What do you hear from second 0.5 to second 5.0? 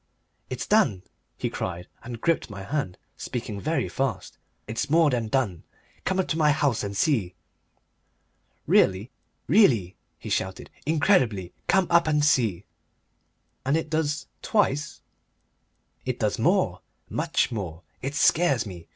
done," he cried, and gripped my hand, speaking very fast; "it's